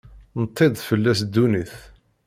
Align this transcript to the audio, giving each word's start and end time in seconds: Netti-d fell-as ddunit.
Netti-d 0.41 0.75
fell-as 0.87 1.19
ddunit. 1.27 1.73